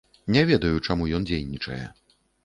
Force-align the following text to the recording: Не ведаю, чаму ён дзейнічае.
Не 0.35 0.41
ведаю, 0.51 0.79
чаму 0.87 1.09
ён 1.17 1.27
дзейнічае. 1.31 1.83